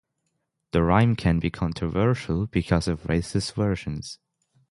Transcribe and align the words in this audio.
The 0.71 0.81
rhyme 0.81 1.15
can 1.15 1.37
be 1.37 1.51
controversial 1.51 2.47
because 2.47 2.87
of 2.87 3.03
racist 3.03 3.53
versions. 3.53 4.17